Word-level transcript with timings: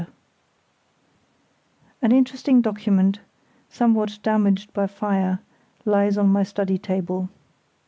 ]An 2.01 2.11
interesting 2.11 2.59
document, 2.61 3.19
somewhat 3.69 4.17
damaged 4.23 4.73
by 4.73 4.87
fire, 4.87 5.41
lies 5.85 6.17
on 6.17 6.27
my 6.27 6.41
study 6.41 6.79
table. 6.79 7.29